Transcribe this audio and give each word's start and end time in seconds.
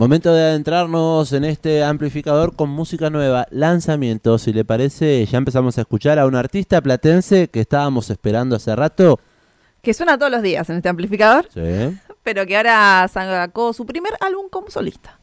Momento 0.00 0.32
de 0.32 0.40
adentrarnos 0.42 1.30
en 1.34 1.44
este 1.44 1.84
amplificador 1.84 2.56
con 2.56 2.70
música 2.70 3.10
nueva, 3.10 3.46
lanzamiento. 3.50 4.38
Si 4.38 4.50
le 4.50 4.64
parece, 4.64 5.26
ya 5.26 5.36
empezamos 5.36 5.76
a 5.76 5.82
escuchar 5.82 6.18
a 6.18 6.24
un 6.24 6.34
artista 6.36 6.80
platense 6.80 7.48
que 7.48 7.60
estábamos 7.60 8.08
esperando 8.08 8.56
hace 8.56 8.74
rato. 8.74 9.20
Que 9.82 9.92
suena 9.92 10.16
todos 10.16 10.32
los 10.32 10.40
días 10.40 10.70
en 10.70 10.76
este 10.76 10.88
amplificador, 10.88 11.48
Sí. 11.52 11.98
pero 12.22 12.46
que 12.46 12.56
ahora 12.56 13.06
sacó 13.12 13.74
su 13.74 13.84
primer 13.84 14.14
álbum 14.22 14.46
como 14.48 14.70
solista. 14.70 15.19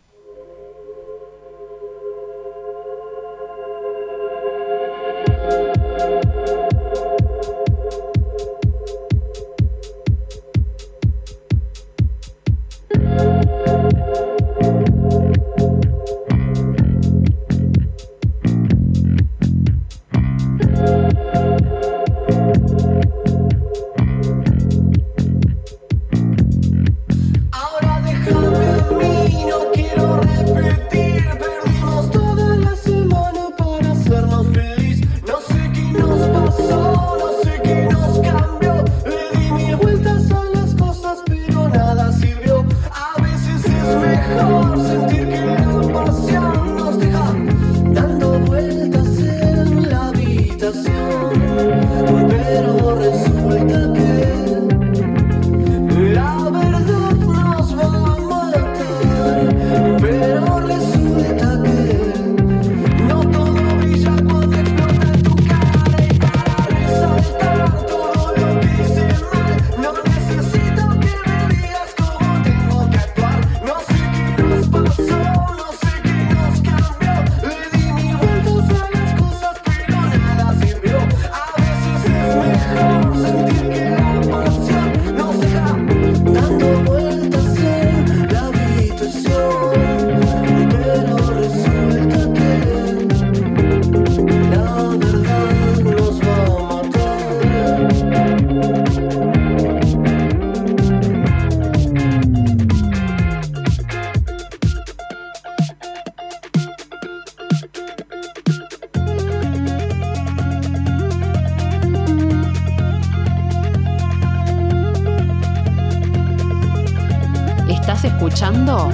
Escuchando 118.37 118.91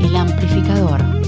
El 0.00 0.16
Amplificador. 0.16 1.19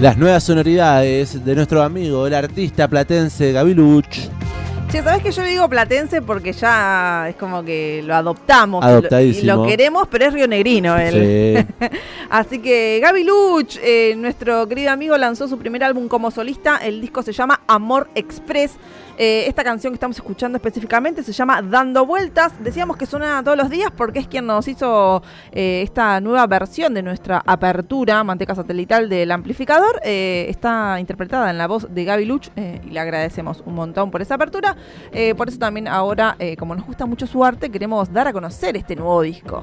Las 0.00 0.16
nuevas 0.16 0.42
sonoridades 0.44 1.44
de 1.44 1.54
nuestro 1.54 1.82
amigo, 1.82 2.26
el 2.26 2.34
artista 2.34 2.88
platense 2.88 3.52
Gaviluch. 3.52 4.28
Che, 4.90 5.02
¿sabes 5.02 5.22
que 5.22 5.30
yo 5.30 5.42
le 5.42 5.50
digo 5.50 5.68
platense 5.68 6.20
porque 6.22 6.52
ya 6.52 7.26
es 7.28 7.36
como 7.36 7.62
que 7.62 8.02
lo 8.04 8.14
adoptamos? 8.14 8.82
y 8.82 8.86
lo- 8.86 8.90
Y 8.92 8.94
Adoptadísimo. 8.96 9.54
lo 9.56 9.66
queremos, 9.66 10.08
pero 10.10 10.24
es 10.24 10.32
rionegrino 10.32 10.96
él. 10.98 11.66
Sí. 11.78 11.86
Así 12.30 12.58
que 12.60 12.98
Gaby 13.00 13.24
Luch, 13.24 13.76
eh, 13.82 14.14
nuestro 14.16 14.66
querido 14.66 14.90
amigo, 14.90 15.16
lanzó 15.18 15.46
su 15.46 15.58
primer 15.58 15.84
álbum 15.84 16.08
como 16.08 16.30
solista. 16.30 16.78
El 16.78 17.00
disco 17.00 17.22
se 17.22 17.32
llama 17.32 17.60
Amor 17.68 18.08
Express. 18.14 18.72
Eh, 19.22 19.46
esta 19.48 19.62
canción 19.62 19.92
que 19.92 19.96
estamos 19.96 20.16
escuchando 20.16 20.56
específicamente 20.56 21.22
se 21.22 21.32
llama 21.32 21.60
Dando 21.60 22.06
Vueltas. 22.06 22.54
Decíamos 22.58 22.96
que 22.96 23.04
suena 23.04 23.44
todos 23.44 23.54
los 23.54 23.68
días 23.68 23.90
porque 23.94 24.18
es 24.18 24.26
quien 24.26 24.46
nos 24.46 24.66
hizo 24.66 25.22
eh, 25.52 25.82
esta 25.82 26.22
nueva 26.22 26.46
versión 26.46 26.94
de 26.94 27.02
nuestra 27.02 27.42
apertura 27.44 28.24
manteca 28.24 28.54
satelital 28.54 29.10
del 29.10 29.30
amplificador. 29.30 30.00
Eh, 30.04 30.46
está 30.48 30.98
interpretada 30.98 31.50
en 31.50 31.58
la 31.58 31.66
voz 31.66 31.86
de 31.90 32.02
Gaby 32.06 32.24
Luch 32.24 32.48
y 32.56 32.88
le 32.88 32.98
agradecemos 32.98 33.62
un 33.66 33.74
montón 33.74 34.10
por 34.10 34.22
esa 34.22 34.36
apertura. 34.36 34.74
Por 35.36 35.48
eso 35.50 35.58
también 35.58 35.86
ahora, 35.86 36.38
como 36.58 36.74
nos 36.74 36.86
gusta 36.86 37.04
mucho 37.04 37.26
su 37.26 37.44
arte, 37.44 37.68
queremos 37.68 38.10
dar 38.10 38.26
a 38.26 38.32
conocer 38.32 38.74
este 38.78 38.96
nuevo 38.96 39.20
disco. 39.20 39.62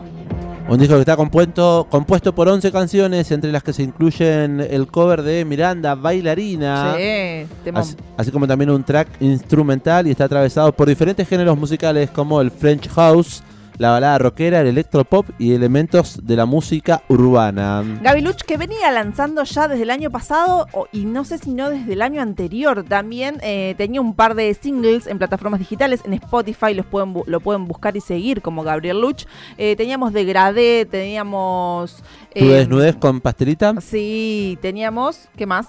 Un 0.69 0.77
disco 0.77 0.95
que 0.95 0.99
está 0.99 1.15
compuesto, 1.15 1.87
compuesto 1.89 2.35
por 2.35 2.49
11 2.49 2.71
canciones, 2.73 3.31
entre 3.31 3.51
las 3.53 3.63
que 3.63 3.71
se 3.71 3.83
incluyen 3.83 4.59
el 4.59 4.87
cover 4.87 5.21
de 5.21 5.45
Miranda, 5.45 5.95
Bailarina. 5.95 6.95
Sí. 6.97 7.45
Así, 7.73 7.95
así 8.17 8.31
como 8.31 8.45
también 8.47 8.69
un 8.69 8.83
track 8.83 9.07
instrumental 9.21 10.07
y 10.07 10.11
está 10.11 10.25
atravesado 10.25 10.73
por 10.73 10.89
diferentes 10.89 11.27
géneros 11.27 11.57
musicales 11.57 12.09
como 12.09 12.41
el 12.41 12.51
French 12.51 12.89
House, 12.89 13.41
la 13.77 13.91
balada 13.91 14.17
rockera, 14.17 14.61
el 14.61 14.67
electropop 14.67 15.29
y 15.37 15.53
elementos 15.53 16.25
de 16.25 16.35
la 16.35 16.45
música 16.45 17.03
urbana. 17.07 17.83
Gaby 18.01 18.21
Luch 18.21 18.41
que 18.41 18.57
venía 18.57 18.91
lanzando 18.91 19.43
ya 19.43 19.67
desde 19.67 19.83
el 19.83 19.89
año 19.91 20.09
pasado 20.09 20.67
y 20.91 21.05
no 21.05 21.25
sé 21.25 21.37
si 21.37 21.53
no 21.53 21.69
desde 21.69 21.93
el 21.93 22.01
año 22.01 22.21
anterior 22.21 22.83
también 22.83 23.37
eh, 23.41 23.75
tenía 23.77 24.01
un 24.01 24.15
par 24.15 24.35
de 24.35 24.53
singles 24.53 25.07
en 25.07 25.17
plataformas 25.17 25.59
digitales 25.59 26.01
en 26.05 26.13
Spotify 26.13 26.73
los 26.73 26.85
pueden 26.85 27.13
lo 27.25 27.39
pueden 27.39 27.65
buscar 27.65 27.95
y 27.95 28.01
seguir 28.01 28.41
como 28.41 28.63
Gabriel 28.63 29.01
Luch 29.01 29.25
Eh, 29.57 29.75
teníamos 29.75 30.13
Degradé 30.13 30.85
teníamos 30.85 32.03
Tu 32.33 32.45
eh, 32.45 32.59
desnudez 32.59 32.95
con 32.95 33.21
pastelita. 33.21 33.75
sí 33.81 34.57
teníamos 34.61 35.29
qué 35.35 35.45
más 35.45 35.67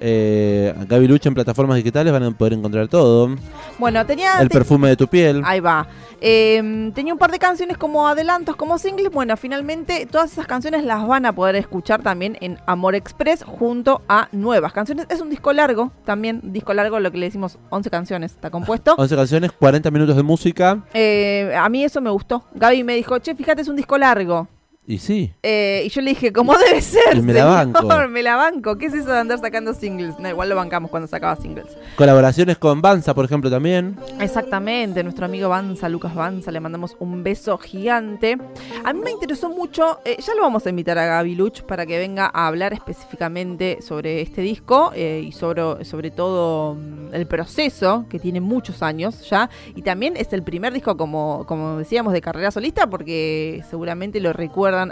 Eh, 0.00 0.74
Gaby 0.88 1.08
Luch 1.08 1.26
en 1.26 1.34
plataformas 1.34 1.76
digitales 1.76 2.12
van 2.12 2.22
a 2.22 2.30
poder 2.30 2.52
encontrar 2.52 2.88
todo. 2.88 3.34
bueno 3.78 4.04
tenía 4.06 4.40
El 4.40 4.48
te- 4.48 4.54
perfume 4.54 4.88
de 4.88 4.96
tu 4.96 5.08
piel. 5.08 5.42
Ahí 5.44 5.60
va. 5.60 5.86
Eh, 6.20 6.90
tenía 6.96 7.12
un 7.12 7.18
par 7.18 7.30
de 7.30 7.38
canciones 7.38 7.76
como 7.78 8.08
adelantos, 8.08 8.56
como 8.56 8.76
singles. 8.78 9.10
Bueno, 9.12 9.36
finalmente 9.36 10.06
todas 10.10 10.32
esas 10.32 10.46
canciones 10.46 10.84
las 10.84 11.06
van 11.06 11.26
a 11.26 11.32
poder 11.32 11.54
escuchar 11.56 12.02
también 12.02 12.36
en 12.40 12.58
Amor 12.66 12.94
Express 12.96 13.44
junto 13.44 14.02
a 14.08 14.28
nuevas 14.32 14.72
canciones. 14.72 15.06
Es 15.10 15.20
un 15.20 15.30
disco 15.30 15.52
largo, 15.52 15.92
también 16.04 16.40
disco 16.42 16.74
largo, 16.74 16.98
lo 16.98 17.10
que 17.12 17.18
le 17.18 17.26
decimos 17.26 17.58
11 17.70 17.90
canciones, 17.90 18.32
está 18.32 18.50
compuesto. 18.50 18.94
11 18.98 19.14
canciones, 19.16 19.52
40 19.52 19.90
minutos 19.92 20.16
de 20.16 20.22
música. 20.24 20.82
Eh, 20.92 21.54
a 21.56 21.68
mí 21.68 21.84
eso 21.84 22.00
me 22.00 22.10
gustó. 22.10 22.42
Gaby 22.54 22.82
me 22.82 22.94
dijo, 22.96 23.18
che, 23.20 23.36
fíjate, 23.36 23.62
es 23.62 23.68
un 23.68 23.76
disco 23.76 23.96
largo. 23.96 24.48
Y 24.88 24.96
sí. 24.96 25.34
Eh, 25.42 25.82
y 25.84 25.90
yo 25.90 26.00
le 26.00 26.12
dije, 26.12 26.32
¿cómo 26.32 26.56
debe 26.56 26.80
ser? 26.80 27.14
Y 27.14 27.20
me 27.20 27.34
la 27.34 27.44
banco. 27.44 27.86
me 28.08 28.22
la 28.22 28.36
banco. 28.36 28.78
¿Qué 28.78 28.86
es 28.86 28.94
eso 28.94 29.12
de 29.12 29.18
andar 29.18 29.38
sacando 29.38 29.74
singles? 29.74 30.18
No, 30.18 30.30
igual 30.30 30.48
lo 30.48 30.56
bancamos 30.56 30.90
cuando 30.90 31.06
sacaba 31.06 31.36
singles. 31.36 31.66
Colaboraciones 31.94 32.56
con 32.56 32.80
Banza, 32.80 33.14
por 33.14 33.26
ejemplo, 33.26 33.50
también. 33.50 33.98
Exactamente, 34.18 35.02
nuestro 35.02 35.26
amigo 35.26 35.50
Banza, 35.50 35.90
Lucas 35.90 36.14
Banza, 36.14 36.50
le 36.50 36.60
mandamos 36.60 36.96
un 37.00 37.22
beso 37.22 37.58
gigante. 37.58 38.38
A 38.82 38.94
mí 38.94 39.00
me 39.04 39.10
interesó 39.10 39.50
mucho, 39.50 39.98
eh, 40.06 40.16
ya 40.26 40.34
lo 40.34 40.40
vamos 40.40 40.64
a 40.64 40.70
invitar 40.70 40.96
a 40.96 41.04
Gaby 41.04 41.34
Luch 41.34 41.60
para 41.64 41.84
que 41.84 41.98
venga 41.98 42.30
a 42.32 42.46
hablar 42.46 42.72
específicamente 42.72 43.82
sobre 43.82 44.22
este 44.22 44.40
disco 44.40 44.92
eh, 44.94 45.22
y 45.22 45.32
sobre, 45.32 45.84
sobre 45.84 46.10
todo 46.10 46.76
mm, 46.76 47.14
el 47.14 47.26
proceso, 47.26 48.06
que 48.08 48.18
tiene 48.18 48.40
muchos 48.40 48.82
años 48.82 49.28
ya. 49.28 49.50
Y 49.74 49.82
también 49.82 50.16
es 50.16 50.32
el 50.32 50.42
primer 50.42 50.72
disco, 50.72 50.96
como, 50.96 51.44
como 51.44 51.76
decíamos, 51.76 52.14
de 52.14 52.22
carrera 52.22 52.50
solista, 52.50 52.86
porque 52.86 53.62
seguramente 53.68 54.18
lo 54.20 54.32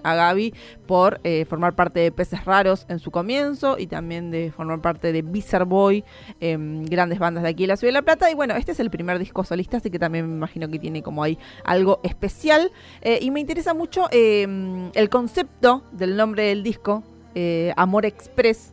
a 0.03 0.15
Gaby 0.15 0.55
por 0.87 1.21
eh, 1.25 1.45
formar 1.45 1.75
parte 1.75 2.01
de 2.01 2.13
Peces 2.13 2.45
Raros 2.45 2.87
en 2.89 2.99
su 2.99 3.11
comienzo 3.11 3.79
y 3.79 3.87
también 3.87 4.31
de 4.31 4.51
formar 4.51 4.81
parte 4.81 5.13
de 5.13 5.23
Bizarre 5.23 5.65
Boy, 5.65 6.05
em, 6.41 6.85
grandes 6.85 7.19
bandas 7.19 7.43
de 7.43 7.51
aquí 7.51 7.65
de 7.65 7.69
la 7.69 7.77
Ciudad 7.77 7.91
de 7.91 7.95
La 7.95 8.03
Plata. 8.03 8.31
Y 8.31 8.35
bueno, 8.35 8.55
este 8.57 8.73
es 8.73 8.81
el 8.81 8.91
primer 8.91 9.19
disco 9.19 9.45
solista, 9.45 9.79
así 9.79 9.91
que 9.91 9.99
también 9.99 10.29
me 10.29 10.37
imagino 10.37 10.69
que 10.69 10.79
tiene 10.79 11.03
como 11.03 11.23
ahí 11.23 11.39
algo 11.65 12.01
especial. 12.03 12.73
Eh, 13.03 13.19
y 13.21 13.31
me 13.31 13.41
interesa 13.41 13.75
mucho 13.75 14.09
em, 14.11 14.91
el 14.95 15.09
concepto 15.09 15.83
del 15.93 16.17
nombre 16.17 16.45
del 16.45 16.63
disco, 16.63 17.03
eh, 17.35 17.73
Amor 17.77 18.07
Express. 18.07 18.73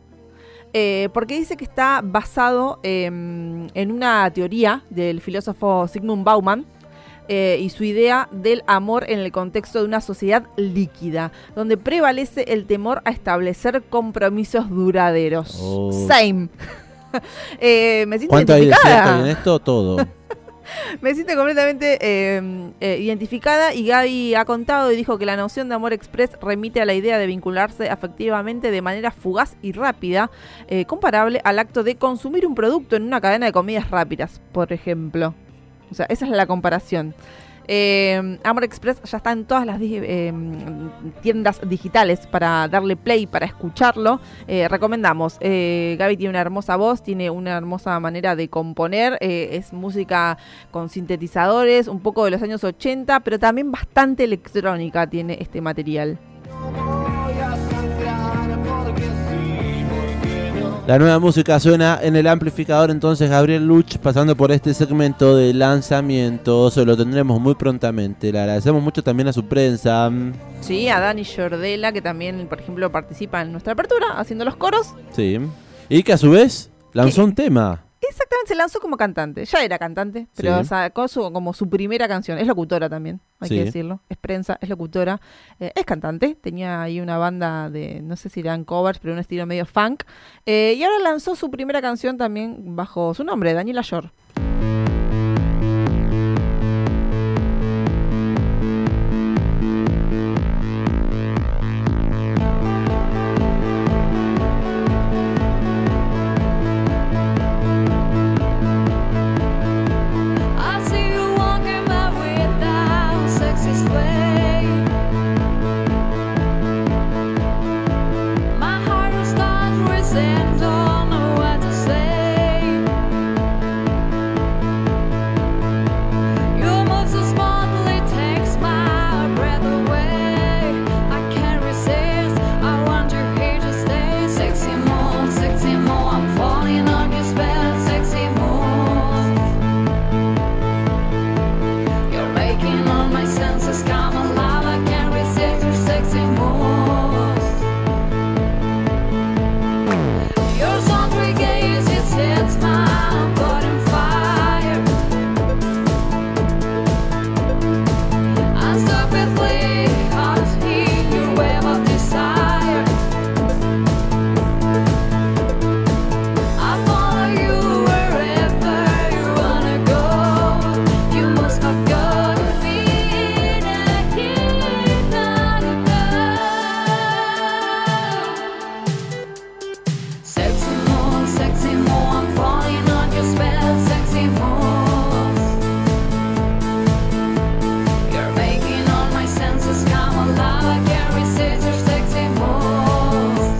eh, 0.76 1.08
porque 1.14 1.38
dice 1.38 1.56
que 1.56 1.64
está 1.64 2.00
basado 2.02 2.80
em, 2.82 3.68
en 3.74 3.92
una 3.92 4.28
teoría 4.32 4.82
del 4.90 5.20
filósofo 5.20 5.86
Sigmund 5.86 6.24
Bauman, 6.24 6.66
eh, 7.28 7.58
y 7.60 7.70
su 7.70 7.84
idea 7.84 8.28
del 8.32 8.62
amor 8.66 9.04
en 9.08 9.18
el 9.18 9.32
contexto 9.32 9.80
de 9.80 9.86
una 9.86 10.00
sociedad 10.00 10.44
líquida, 10.56 11.32
donde 11.54 11.76
prevalece 11.76 12.44
el 12.48 12.66
temor 12.66 13.02
a 13.04 13.10
establecer 13.10 13.82
compromisos 13.88 14.68
duraderos. 14.70 15.58
Oh. 15.60 15.92
Same. 16.08 16.48
Eh, 17.60 18.06
me 18.08 18.18
siento 18.18 18.32
¿Cuánto 18.32 18.54
hay 18.54 18.62
de 18.62 18.66
identificada. 18.66 19.04
cierto 19.04 19.24
en 19.24 19.30
esto? 19.30 19.58
Todo. 19.60 20.08
Me 21.00 21.14
siento 21.14 21.34
completamente 21.36 21.98
eh, 22.00 22.72
eh, 22.80 22.98
identificada 23.00 23.74
y 23.74 23.86
Gaby 23.86 24.34
ha 24.34 24.44
contado 24.44 24.90
y 24.92 24.96
dijo 24.96 25.18
que 25.18 25.26
la 25.26 25.36
noción 25.36 25.68
de 25.68 25.74
amor 25.74 25.92
express 25.92 26.30
remite 26.40 26.80
a 26.80 26.84
la 26.84 26.94
idea 26.94 27.18
de 27.18 27.26
vincularse 27.26 27.88
afectivamente 27.90 28.70
de 28.70 28.82
manera 28.82 29.10
fugaz 29.10 29.56
y 29.62 29.72
rápida, 29.72 30.30
eh, 30.68 30.84
comparable 30.84 31.40
al 31.44 31.58
acto 31.58 31.82
de 31.82 31.96
consumir 31.96 32.46
un 32.46 32.54
producto 32.54 32.96
en 32.96 33.04
una 33.04 33.20
cadena 33.20 33.46
de 33.46 33.52
comidas 33.52 33.90
rápidas, 33.90 34.40
por 34.52 34.72
ejemplo. 34.72 35.34
O 35.94 35.96
sea, 35.96 36.06
esa 36.08 36.24
es 36.24 36.32
la 36.32 36.46
comparación. 36.46 37.14
Eh, 37.66 38.38
Amor 38.44 38.64
Express 38.64 39.00
ya 39.04 39.16
está 39.16 39.32
en 39.32 39.44
todas 39.44 39.64
las 39.64 39.78
eh, 39.80 40.32
tiendas 41.22 41.60
digitales 41.66 42.26
para 42.26 42.68
darle 42.68 42.96
play, 42.96 43.26
para 43.26 43.46
escucharlo. 43.46 44.20
Eh, 44.46 44.68
recomendamos. 44.68 45.36
Eh, 45.40 45.96
Gaby 45.98 46.16
tiene 46.16 46.30
una 46.30 46.40
hermosa 46.40 46.76
voz, 46.76 47.02
tiene 47.02 47.30
una 47.30 47.56
hermosa 47.56 47.98
manera 48.00 48.36
de 48.36 48.48
componer. 48.48 49.16
eh, 49.20 49.50
es 49.52 49.72
música 49.72 50.36
con 50.70 50.88
sintetizadores, 50.88 51.88
un 51.88 52.00
poco 52.00 52.24
de 52.24 52.32
los 52.32 52.42
años 52.42 52.64
80, 52.64 53.20
pero 53.20 53.38
también 53.38 53.70
bastante 53.72 54.24
electrónica 54.24 55.06
tiene 55.06 55.38
este 55.40 55.60
material. 55.60 56.18
La 60.86 60.98
nueva 60.98 61.18
música 61.18 61.58
suena 61.58 61.98
en 62.02 62.14
el 62.14 62.26
amplificador, 62.26 62.90
entonces 62.90 63.30
Gabriel 63.30 63.66
Luch 63.66 63.96
pasando 63.96 64.36
por 64.36 64.52
este 64.52 64.74
segmento 64.74 65.34
de 65.34 65.54
lanzamientos, 65.54 66.76
lo 66.76 66.94
tendremos 66.94 67.40
muy 67.40 67.54
prontamente. 67.54 68.30
Le 68.30 68.38
agradecemos 68.38 68.82
mucho 68.82 69.02
también 69.02 69.28
a 69.28 69.32
su 69.32 69.46
prensa. 69.46 70.10
Sí, 70.60 70.90
a 70.90 71.00
Dani 71.00 71.24
Jordela, 71.24 71.90
que 71.90 72.02
también, 72.02 72.46
por 72.48 72.60
ejemplo, 72.60 72.92
participa 72.92 73.40
en 73.40 73.52
nuestra 73.52 73.72
apertura 73.72 74.08
haciendo 74.18 74.44
los 74.44 74.56
coros. 74.56 74.94
Sí. 75.12 75.40
Y 75.88 76.02
que 76.02 76.12
a 76.12 76.18
su 76.18 76.30
vez 76.30 76.70
lanzó 76.92 77.22
¿Qué? 77.22 77.28
un 77.28 77.34
tema. 77.34 77.83
Se 78.46 78.54
lanzó 78.54 78.80
como 78.80 78.96
cantante. 78.96 79.44
Ya 79.44 79.64
era 79.64 79.78
cantante, 79.78 80.26
pero 80.36 80.58
Sí. 80.60 80.66
sacó 80.66 81.08
su, 81.08 81.32
como 81.32 81.52
su 81.54 81.68
primera 81.68 82.06
canción. 82.08 82.38
Es 82.38 82.46
locutora 82.46 82.88
también, 82.88 83.20
hay 83.40 83.48
Sí. 83.48 83.56
que 83.56 83.64
decirlo. 83.64 84.00
Es 84.08 84.16
prensa, 84.16 84.58
es 84.60 84.68
locutora. 84.68 85.20
Eh, 85.60 85.72
es 85.74 85.84
cantante. 85.84 86.34
Tenía 86.34 86.82
ahí 86.82 87.00
una 87.00 87.16
banda 87.18 87.70
de, 87.70 88.00
no 88.02 88.16
sé 88.16 88.28
si 88.28 88.40
eran 88.40 88.64
covers, 88.64 88.98
pero 88.98 89.14
un 89.14 89.20
estilo 89.20 89.46
medio 89.46 89.66
funk. 89.66 90.02
Eh, 90.46 90.74
y 90.76 90.82
ahora 90.84 90.98
lanzó 90.98 91.34
su 91.36 91.50
primera 91.50 91.80
canción 91.80 92.16
también 92.18 92.76
bajo 92.76 93.14
su 93.14 93.24
nombre, 93.24 93.52
Daniela 93.54 93.82
Shore. 93.82 94.10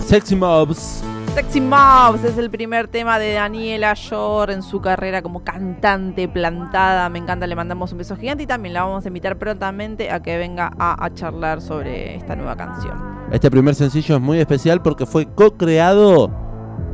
Sexy 0.07 0.35
Mobs. 0.35 1.03
Sexy 1.33 1.59
Mouse 1.59 2.23
es 2.23 2.37
el 2.37 2.51
primer 2.51 2.87
tema 2.87 3.17
de 3.17 3.33
Daniela 3.33 3.95
Shore 3.95 4.53
en 4.53 4.61
su 4.61 4.79
carrera 4.79 5.23
como 5.23 5.43
cantante 5.43 6.27
plantada. 6.27 7.09
Me 7.09 7.17
encanta, 7.17 7.47
le 7.47 7.55
mandamos 7.55 7.91
un 7.91 7.97
beso 7.97 8.15
gigante 8.15 8.43
y 8.43 8.47
también 8.47 8.75
la 8.75 8.83
vamos 8.83 9.03
a 9.03 9.07
invitar 9.07 9.35
prontamente 9.37 10.11
a 10.11 10.21
que 10.21 10.37
venga 10.37 10.71
a, 10.77 11.03
a 11.03 11.13
charlar 11.15 11.59
sobre 11.59 12.15
esta 12.15 12.35
nueva 12.35 12.55
canción. 12.55 12.93
Este 13.31 13.49
primer 13.49 13.73
sencillo 13.73 14.17
es 14.17 14.21
muy 14.21 14.39
especial 14.39 14.79
porque 14.83 15.07
fue 15.07 15.25
co-creado 15.25 16.29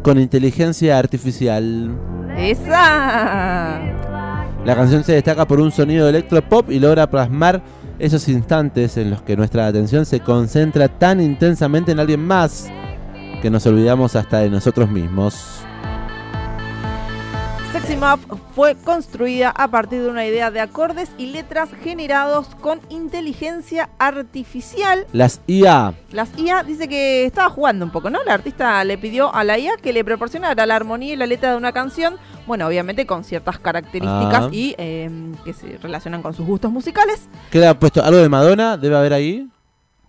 con 0.04 0.18
inteligencia 0.18 0.98
artificial. 0.98 1.92
¡Esa! 2.38 3.82
La 4.64 4.76
canción 4.76 5.04
se 5.04 5.12
destaca 5.12 5.46
por 5.46 5.60
un 5.60 5.74
sonido 5.74 6.08
electropop 6.08 6.72
y 6.72 6.80
logra 6.80 7.10
plasmar 7.10 7.62
esos 8.00 8.30
instantes 8.30 8.96
en 8.96 9.10
los 9.10 9.22
que 9.22 9.36
nuestra 9.36 9.68
atención 9.68 10.06
se 10.06 10.22
concentra 10.22 10.88
tan 10.88 11.20
intensamente 11.20 11.92
en 11.92 12.00
alguien 12.00 12.26
más 12.26 12.72
que 13.42 13.50
nos 13.50 13.66
olvidamos 13.66 14.16
hasta 14.16 14.40
de 14.40 14.50
nosotros 14.50 14.90
mismos. 14.90 15.62
Sexy 17.72 17.96
Muff 17.96 18.20
fue 18.54 18.76
construida 18.76 19.50
a 19.50 19.70
partir 19.70 20.02
de 20.04 20.10
una 20.10 20.26
idea 20.26 20.52
de 20.52 20.60
acordes 20.60 21.10
y 21.18 21.28
letras 21.28 21.70
generados 21.82 22.48
con 22.60 22.82
inteligencia 22.90 23.90
artificial. 23.98 25.08
Las 25.14 25.40
IA. 25.48 25.94
Las 26.12 26.38
IA 26.38 26.64
dice 26.64 26.90
que 26.90 27.26
estaba 27.26 27.50
jugando 27.50 27.86
un 27.86 27.92
poco, 27.92 28.10
¿no? 28.10 28.22
La 28.26 28.34
artista 28.34 28.84
le 28.84 28.98
pidió 28.98 29.34
a 29.34 29.46
la 29.46 29.58
IA 29.58 29.78
que 29.82 29.94
le 29.94 30.04
proporcionara 30.04 30.66
la 30.66 30.76
armonía 30.76 31.14
y 31.14 31.16
la 31.16 31.26
letra 31.26 31.52
de 31.52 31.58
una 31.58 31.72
canción, 31.72 32.18
bueno, 32.46 32.68
obviamente 32.68 33.06
con 33.06 33.24
ciertas 33.24 33.58
características 33.58 34.44
Ah. 34.44 34.50
y 34.52 34.76
eh, 34.78 35.10
que 35.46 35.54
se 35.54 35.78
relacionan 35.78 36.22
con 36.22 36.34
sus 36.34 36.46
gustos 36.46 36.72
musicales. 36.74 37.30
¿Qué 37.52 37.60
le 37.60 37.68
ha 37.68 37.80
puesto? 37.80 38.04
¿Algo 38.04 38.20
de 38.20 38.28
Madonna? 38.28 38.76
¿Debe 38.76 38.98
haber 38.98 39.14
ahí? 39.14 39.48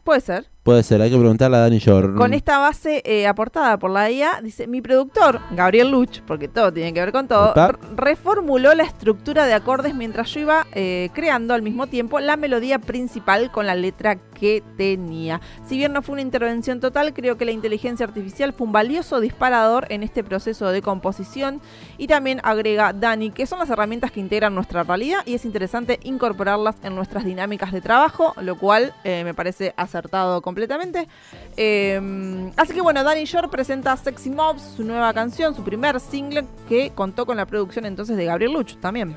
Puede 0.03 0.21
ser, 0.21 0.47
Puede 0.63 0.85
ser, 0.85 1.03
hay 1.03 1.11
que 1.11 1.19
preguntarle 1.19 1.57
a 1.57 1.61
Dani 1.61 1.79
Shore. 1.81 2.15
Con 2.15 2.35
esta 2.35 2.59
base 2.59 3.03
eh, 3.05 3.27
aportada 3.27 3.81
por 3.81 3.91
la 3.91 4.09
IA, 4.09 4.41
dice, 4.45 4.69
mi 4.69 4.81
productor, 4.81 5.41
Gabriel 5.51 5.91
Luch, 5.91 6.21
porque 6.25 6.47
todo 6.47 6.73
tiene 6.73 6.95
que 6.95 7.01
ver 7.01 7.11
con 7.11 7.27
todo, 7.27 7.53
reformuló 7.97 8.73
la 8.73 8.85
estructura 8.85 9.45
de 9.45 9.55
acordes 9.55 9.93
mientras 9.93 10.33
yo 10.33 10.41
iba 10.41 10.69
eh, 10.73 11.11
creando 11.15 11.55
al 11.55 11.63
mismo 11.63 11.89
tiempo 11.89 12.21
la 12.21 12.37
melodía 12.37 12.79
principal 12.79 13.51
con 13.51 13.67
la 13.67 13.75
letra 13.75 14.15
que 14.15 14.63
tenía. 14.77 15.41
Si 15.67 15.77
bien 15.77 15.93
no 15.93 16.01
fue 16.01 16.13
una 16.13 16.23
intervención 16.23 16.79
total, 16.79 17.13
creo 17.13 17.37
que 17.37 17.45
la 17.45 17.51
inteligencia 17.51 18.07
artificial 18.07 18.53
fue 18.53 18.69
un 18.69 18.73
valioso 18.73 19.19
disparador 19.19 19.87
en 19.89 20.05
este 20.05 20.23
proceso 20.23 20.69
de 20.69 20.81
composición 20.81 21.61
y 21.99 22.07
también 22.07 22.41
agrega 22.45 22.93
Dani, 22.93 23.31
que 23.31 23.47
son 23.47 23.59
las 23.59 23.71
herramientas 23.71 24.13
que 24.13 24.21
integran 24.21 24.55
nuestra 24.55 24.85
realidad 24.85 25.23
y 25.27 25.35
es 25.35 25.45
interesante 25.45 25.99
incorporarlas 26.05 26.77
en 26.85 26.95
nuestras 26.95 27.25
dinámicas 27.25 27.73
de 27.73 27.81
trabajo, 27.81 28.35
lo 28.41 28.57
cual 28.57 28.95
eh, 29.03 29.25
me 29.25 29.35
parece 29.35 29.75
acertado 29.77 30.41
completamente. 30.53 31.09
Eh, 31.57 32.51
así 32.57 32.75
que 32.75 32.83
bueno, 32.83 33.03
Danny 33.03 33.25
Shore 33.25 33.49
presenta 33.49 33.97
Sexy 33.97 34.29
Mobs, 34.29 34.63
su 34.77 34.85
nueva 34.85 35.13
canción, 35.15 35.55
su 35.55 35.65
primer 35.65 35.99
single 35.99 36.45
que 36.69 36.93
contó 36.95 37.25
con 37.25 37.39
la 37.39 37.47
producción 37.47 37.87
entonces 37.87 38.17
de 38.19 38.27
Gabriel 38.27 38.53
Luch 38.53 38.77
también. 38.77 39.17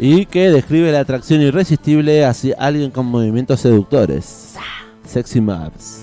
Y 0.00 0.26
que 0.26 0.50
describe 0.50 0.90
la 0.90 1.00
atracción 1.00 1.40
irresistible 1.40 2.24
hacia 2.24 2.56
alguien 2.58 2.90
con 2.90 3.06
movimientos 3.06 3.60
seductores. 3.60 4.56
Sexy 5.06 5.40
Maps. 5.40 6.02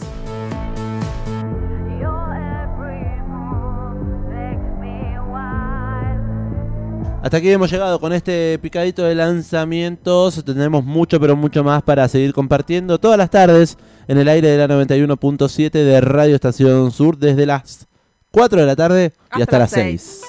Hasta 7.21 7.37
aquí 7.37 7.51
hemos 7.51 7.69
llegado 7.69 7.99
con 7.99 8.13
este 8.13 8.57
picadito 8.57 9.03
de 9.03 9.13
lanzamientos. 9.13 10.43
Tenemos 10.43 10.83
mucho, 10.83 11.19
pero 11.19 11.35
mucho 11.35 11.63
más 11.63 11.83
para 11.83 12.07
seguir 12.07 12.33
compartiendo 12.33 12.97
todas 12.97 13.15
las 13.15 13.29
tardes 13.29 13.77
en 14.07 14.17
el 14.17 14.27
aire 14.27 14.47
de 14.47 14.57
la 14.57 14.67
91.7 14.67 15.69
de 15.69 16.01
Radio 16.01 16.33
Estación 16.33 16.91
Sur 16.91 17.19
desde 17.19 17.45
las 17.45 17.87
4 18.31 18.61
de 18.61 18.65
la 18.65 18.75
tarde 18.75 19.13
y 19.37 19.41
Hasta 19.43 19.59
las 19.59 19.69
6. 19.69 20.21